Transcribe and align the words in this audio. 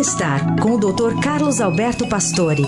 Bem-estar 0.00 0.58
com 0.62 0.76
o 0.76 0.78
Dr. 0.78 1.20
Carlos 1.22 1.60
Alberto 1.60 2.08
Pastore. 2.08 2.62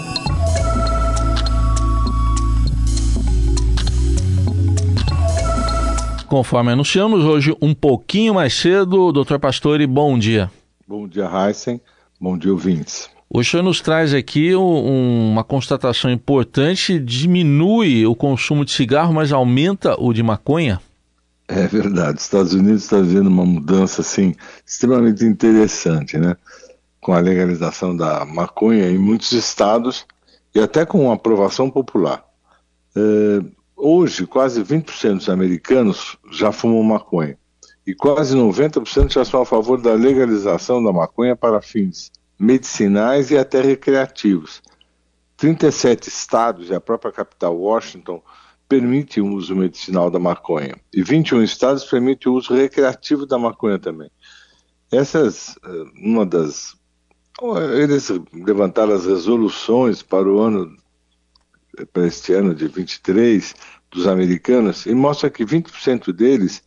Conforme 6.28 6.72
anunciamos, 6.72 7.24
hoje 7.24 7.56
um 7.62 7.72
pouquinho 7.72 8.34
mais 8.34 8.52
cedo, 8.52 9.10
doutor 9.10 9.38
Pastore, 9.38 9.86
bom 9.86 10.18
dia. 10.18 10.50
Bom 10.86 11.08
dia, 11.08 11.24
Heisen. 11.24 11.80
Bom 12.20 12.36
dia, 12.36 12.52
ouvintes. 12.52 13.08
O 13.30 13.42
senhor 13.42 13.62
nos 13.62 13.80
traz 13.80 14.12
aqui 14.12 14.54
um, 14.54 15.30
uma 15.30 15.42
constatação 15.42 16.10
importante: 16.10 16.98
diminui 16.98 18.04
o 18.04 18.14
consumo 18.14 18.62
de 18.62 18.72
cigarro, 18.72 19.14
mas 19.14 19.32
aumenta 19.32 19.98
o 19.98 20.12
de 20.12 20.22
maconha? 20.22 20.82
É 21.48 21.66
verdade. 21.66 22.18
Os 22.18 22.24
Estados 22.24 22.52
Unidos 22.52 22.82
está 22.82 22.98
vendo 22.98 23.28
uma 23.28 23.46
mudança 23.46 24.02
assim 24.02 24.34
extremamente 24.66 25.24
interessante, 25.24 26.18
né? 26.18 26.36
Com 27.02 27.12
a 27.12 27.20
legalização 27.20 27.94
da 27.94 28.24
maconha 28.24 28.88
em 28.88 28.96
muitos 28.96 29.32
estados 29.32 30.06
e 30.54 30.60
até 30.60 30.86
com 30.86 31.12
aprovação 31.12 31.68
popular. 31.68 32.24
É, 32.96 33.44
hoje, 33.76 34.26
quase 34.26 34.62
20% 34.62 35.16
dos 35.16 35.28
americanos 35.28 36.16
já 36.30 36.52
fumam 36.52 36.82
maconha 36.82 37.36
e 37.86 37.94
quase 37.94 38.36
90% 38.36 39.12
já 39.12 39.24
são 39.24 39.42
a 39.42 39.46
favor 39.46 39.80
da 39.80 39.92
legalização 39.94 40.82
da 40.82 40.92
maconha 40.92 41.34
para 41.34 41.60
fins 41.60 42.10
medicinais 42.38 43.30
e 43.30 43.36
até 43.36 43.60
recreativos. 43.60 44.62
37 45.36 46.08
estados 46.08 46.70
e 46.70 46.74
a 46.74 46.80
própria 46.80 47.12
capital 47.12 47.56
Washington 47.56 48.22
permite 48.68 49.20
o 49.20 49.34
uso 49.34 49.56
medicinal 49.56 50.10
da 50.10 50.18
maconha 50.18 50.76
e 50.92 51.02
21 51.02 51.42
estados 51.42 51.84
permite 51.84 52.28
o 52.28 52.34
uso 52.34 52.54
recreativo 52.54 53.26
da 53.26 53.38
maconha 53.38 53.78
também. 53.78 54.10
Essas, 54.90 55.56
eh, 55.64 55.84
uma 56.02 56.24
das 56.24 56.76
eles 57.76 58.08
levantaram 58.32 58.94
as 58.94 59.06
resoluções 59.06 60.02
para 60.02 60.28
o 60.28 60.40
ano 60.40 60.76
para 61.92 62.06
este 62.06 62.32
ano 62.34 62.54
de 62.54 62.68
23 62.68 63.54
dos 63.90 64.06
americanos 64.06 64.86
e 64.86 64.94
mostra 64.94 65.30
que 65.30 65.44
20% 65.44 66.12
deles 66.12 66.62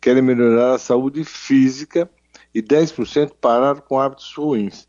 querem 0.00 0.22
melhorar 0.22 0.74
a 0.74 0.78
saúde 0.78 1.24
física 1.24 2.10
e 2.54 2.62
10% 2.62 3.32
parar 3.40 3.80
com 3.82 3.98
hábitos 3.98 4.32
ruins. 4.34 4.88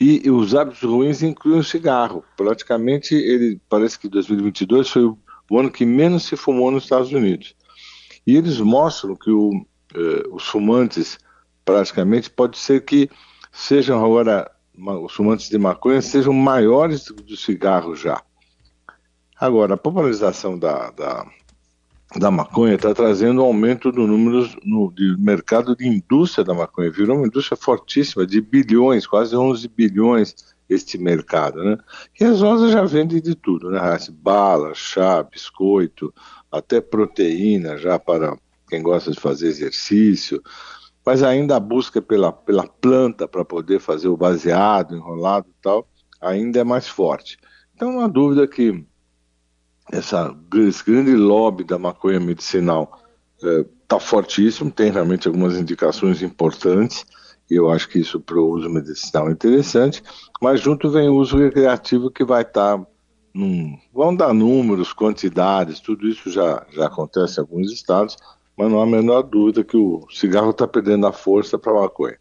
E, 0.00 0.26
e 0.26 0.30
os 0.30 0.54
hábitos 0.54 0.82
ruins 0.82 1.22
incluem 1.22 1.60
o 1.60 1.64
cigarro. 1.64 2.24
Praticamente, 2.36 3.14
ele 3.14 3.60
parece 3.68 3.98
que 3.98 4.08
2022 4.08 4.88
foi 4.88 5.04
o, 5.04 5.18
o 5.50 5.58
ano 5.58 5.70
que 5.70 5.86
menos 5.86 6.24
se 6.24 6.36
fumou 6.36 6.70
nos 6.70 6.84
Estados 6.84 7.12
Unidos. 7.12 7.54
E 8.26 8.36
eles 8.36 8.58
mostram 8.58 9.14
que 9.14 9.30
o, 9.30 9.50
eh, 9.94 10.22
os 10.30 10.44
fumantes, 10.44 11.18
praticamente, 11.64 12.30
pode 12.30 12.58
ser 12.58 12.84
que 12.84 13.08
sejam 13.52 14.04
agora, 14.04 14.50
os 14.76 15.12
fumantes 15.12 15.48
de 15.48 15.58
maconha 15.58 16.02
sejam 16.02 16.32
maiores 16.32 17.04
do, 17.04 17.14
do 17.14 17.36
cigarro 17.36 17.94
já. 17.94 18.22
Agora, 19.38 19.74
a 19.74 19.76
popularização 19.76 20.58
da, 20.58 20.90
da, 20.90 21.26
da 22.16 22.30
maconha 22.30 22.74
está 22.74 22.94
trazendo 22.94 23.42
um 23.42 23.44
aumento 23.44 23.90
do 23.90 24.06
número 24.06 24.48
no 24.64 24.92
de 24.92 25.16
mercado 25.18 25.76
de 25.76 25.86
indústria 25.86 26.44
da 26.44 26.54
maconha. 26.54 26.90
Virou 26.90 27.16
uma 27.16 27.26
indústria 27.26 27.56
fortíssima, 27.56 28.26
de 28.26 28.40
bilhões, 28.40 29.06
quase 29.06 29.36
11 29.36 29.68
bilhões 29.68 30.54
este 30.68 30.96
mercado, 30.96 31.62
né? 31.62 31.78
E 32.18 32.24
as 32.24 32.40
lojas 32.40 32.72
já 32.72 32.84
vendem 32.84 33.20
de 33.20 33.34
tudo, 33.34 33.70
né? 33.70 33.80
Bala, 34.12 34.72
chá, 34.74 35.22
biscoito, 35.22 36.12
até 36.50 36.80
proteína 36.80 37.76
já 37.76 37.98
para 37.98 38.36
quem 38.68 38.82
gosta 38.82 39.10
de 39.10 39.20
fazer 39.20 39.48
exercício, 39.48 40.42
mas 41.04 41.22
ainda 41.22 41.56
a 41.56 41.60
busca 41.60 42.00
pela, 42.00 42.32
pela 42.32 42.66
planta 42.66 43.28
para 43.28 43.44
poder 43.44 43.80
fazer 43.80 44.08
o 44.08 44.16
baseado, 44.16 44.96
enrolado 44.96 45.46
e 45.48 45.62
tal, 45.62 45.86
ainda 46.20 46.60
é 46.60 46.64
mais 46.64 46.88
forte. 46.88 47.38
Então 47.74 47.92
não 47.92 48.00
há 48.00 48.06
dúvida 48.06 48.46
que 48.46 48.84
essa, 49.92 50.34
esse 50.54 50.84
grande 50.84 51.14
lobby 51.14 51.64
da 51.64 51.78
maconha 51.78 52.18
medicinal 52.18 53.00
está 53.36 53.96
é, 53.96 54.00
fortíssimo, 54.00 54.70
tem 54.70 54.90
realmente 54.90 55.28
algumas 55.28 55.56
indicações 55.58 56.22
importantes, 56.22 57.04
e 57.50 57.54
eu 57.54 57.70
acho 57.70 57.88
que 57.88 57.98
isso 57.98 58.18
para 58.18 58.38
o 58.38 58.48
uso 58.48 58.70
medicinal 58.70 59.28
é 59.28 59.32
interessante, 59.32 60.02
mas 60.40 60.60
junto 60.60 60.90
vem 60.90 61.08
o 61.08 61.16
uso 61.16 61.36
recreativo 61.36 62.10
que 62.10 62.24
vai 62.24 62.42
estar. 62.42 62.78
Tá 62.78 62.86
vão 63.92 64.14
dar 64.14 64.32
números, 64.32 64.92
quantidades, 64.92 65.80
tudo 65.80 66.06
isso 66.06 66.30
já, 66.30 66.64
já 66.70 66.86
acontece 66.86 67.38
em 67.38 67.40
alguns 67.40 67.72
estados, 67.72 68.16
mas 68.56 68.70
não 68.70 68.80
há 68.80 68.84
a 68.84 68.86
menor 68.86 69.22
dúvida 69.22 69.64
que 69.64 69.76
o 69.76 70.06
cigarro 70.10 70.50
está 70.50 70.66
perdendo 70.66 71.06
a 71.06 71.12
força 71.12 71.58
para 71.58 71.72
a 71.72 71.82
maconha. 71.82 72.16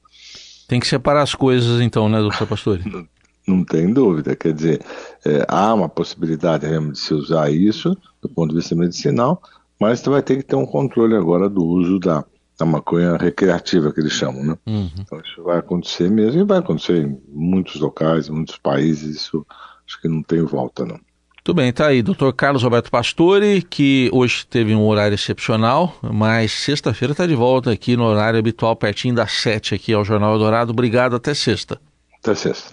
Tem 0.68 0.80
que 0.80 0.88
separar 0.88 1.22
as 1.22 1.36
coisas 1.36 1.82
então, 1.82 2.10
né, 2.10 2.20
doutor 2.20 2.48
Pastor? 2.48 2.80
Não 3.46 3.62
tem 3.66 3.92
dúvida, 3.92 4.38
quer 4.38 4.54
dizer, 4.54 4.82
é, 5.26 5.46
há 5.50 5.74
uma 5.74 5.90
possibilidade 5.90 6.66
de 6.66 6.98
se 6.98 7.14
usar 7.14 7.52
isso 7.52 7.94
do 8.22 8.30
ponto 8.30 8.52
de 8.52 8.56
vista 8.56 8.74
medicinal, 8.74 9.42
mas 9.78 10.00
você 10.00 10.10
vai 10.10 10.22
ter 10.22 10.38
que 10.38 10.44
ter 10.44 10.56
um 10.56 10.66
controle 10.66 11.14
agora 11.14 11.50
do 11.50 11.62
uso 11.62 12.00
da, 12.00 12.24
da 12.58 12.66
maconha 12.66 13.18
recreativa 13.18 13.92
que 13.92 14.00
eles 14.00 14.14
chamam, 14.14 14.46
né? 14.46 14.58
Uhum. 14.66 14.90
Então 14.98 15.20
isso 15.20 15.44
vai 15.44 15.58
acontecer 15.58 16.10
mesmo 16.10 16.40
e 16.40 16.46
vai 16.46 16.60
acontecer 16.60 17.06
em 17.06 17.22
muitos 17.28 17.82
locais, 17.82 18.30
em 18.30 18.32
muitos 18.32 18.58
países, 18.58 19.18
isso 19.18 19.46
acho 19.86 20.02
que 20.02 20.08
não 20.08 20.24
tem 20.24 20.42
volta 20.42 20.86
não. 20.86 20.98
Muito 21.46 21.58
bem, 21.58 21.74
tá 21.74 21.88
aí, 21.88 22.02
doutor 22.02 22.32
Carlos 22.32 22.64
Roberto 22.64 22.90
Pastore, 22.90 23.62
que 23.64 24.10
hoje 24.14 24.48
teve 24.48 24.74
um 24.74 24.88
horário 24.88 25.14
excepcional, 25.14 25.94
mas 26.02 26.54
sexta-feira 26.54 27.12
está 27.12 27.28
de 27.28 27.36
volta 27.36 27.70
aqui 27.70 27.98
no 27.98 28.06
horário 28.06 28.40
habitual, 28.40 28.74
pertinho 28.78 29.14
das 29.14 29.34
sete 29.34 29.76
aqui 29.76 29.92
ao 29.92 30.06
Jornal 30.06 30.32
Eldorado. 30.32 30.72
Obrigado, 30.72 31.18
até 31.18 31.34
sexta. 31.34 31.82
Até 32.22 32.34
sexta. 32.34 32.72